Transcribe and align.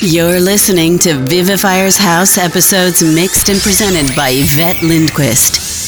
You're 0.00 0.40
listening 0.40 0.98
to 1.00 1.14
Vivifier's 1.14 1.96
House 1.96 2.38
episodes 2.38 3.02
mixed 3.02 3.48
and 3.48 3.60
presented 3.60 4.14
by 4.16 4.30
Yvette 4.30 4.82
Lindquist. 4.82 5.81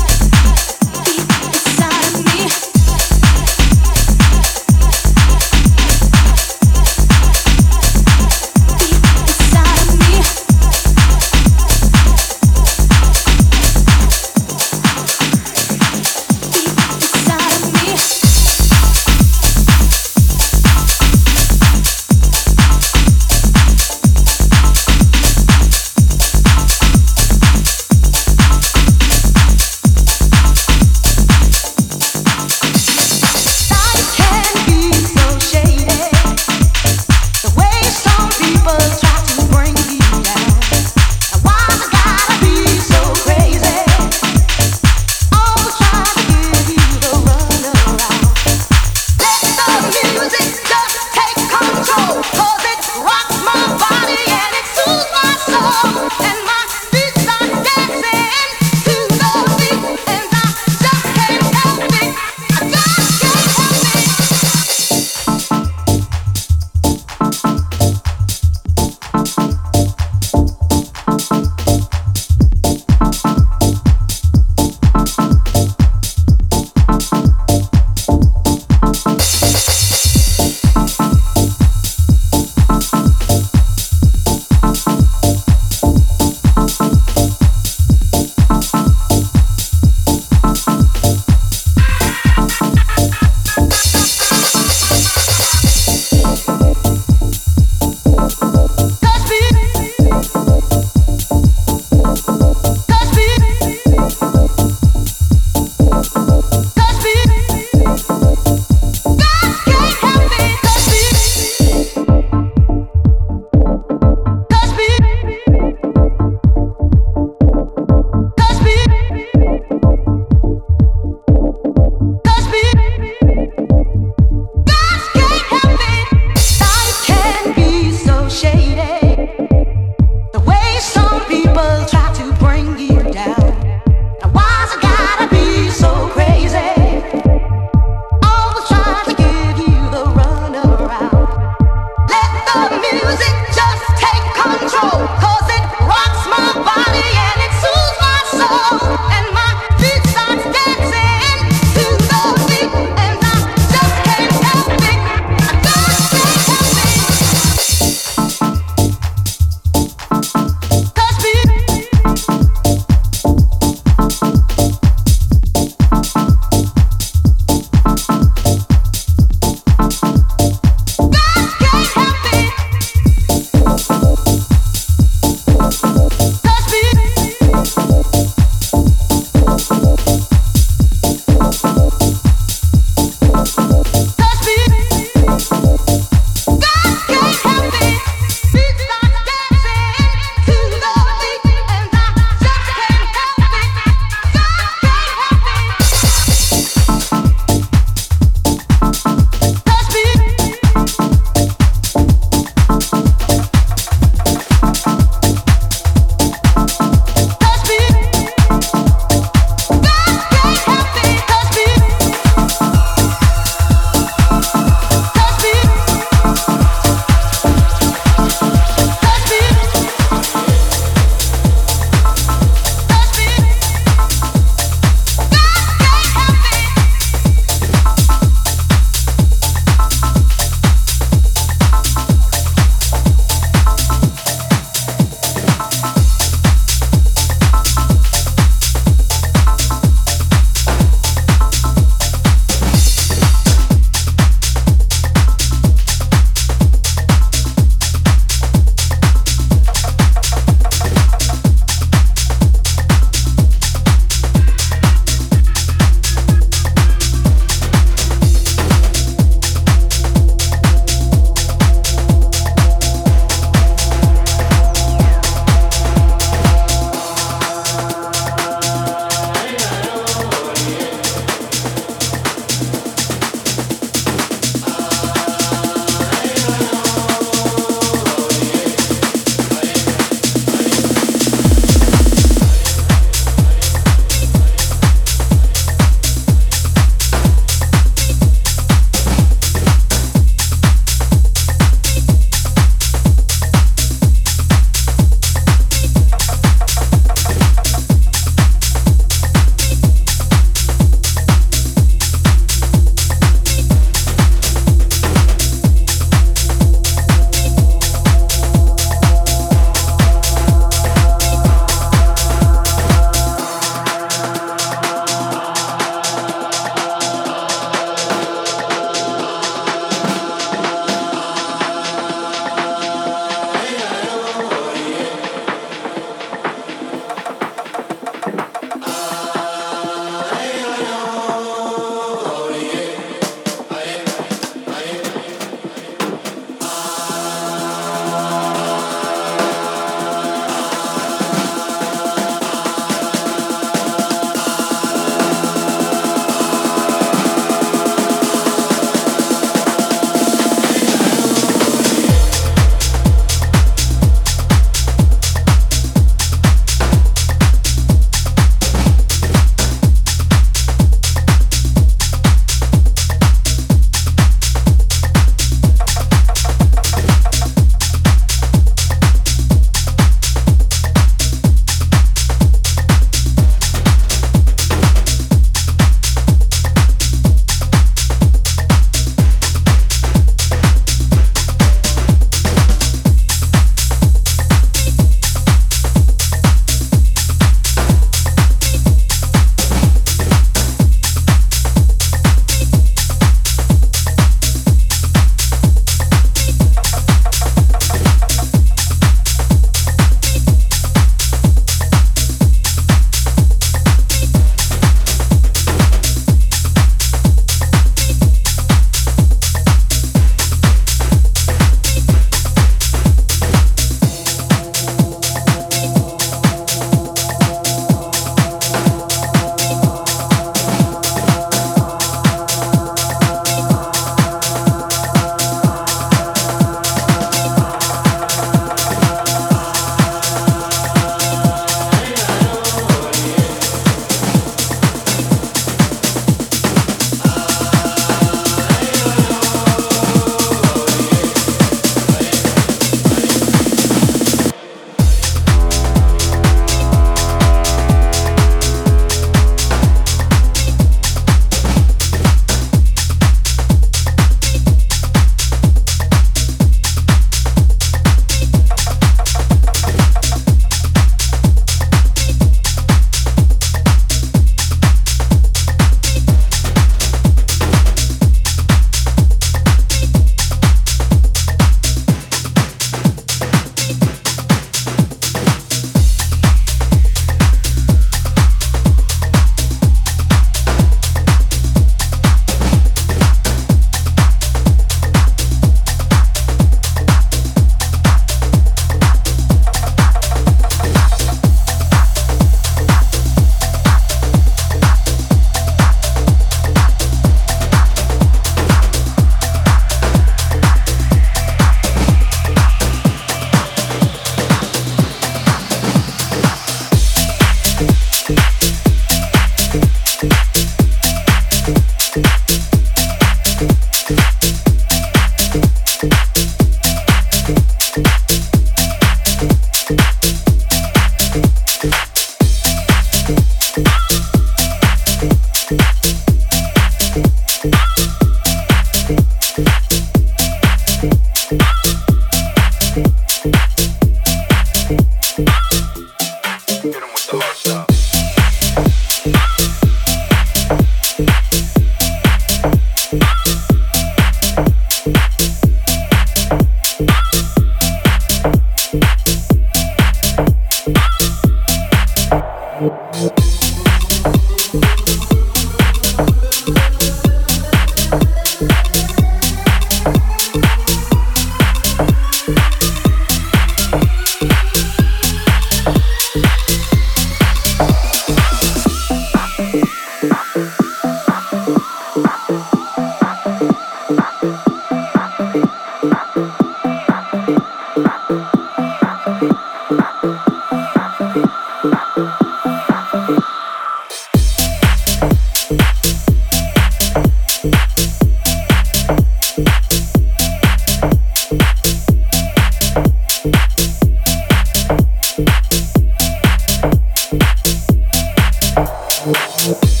Bye. 599.57 600.00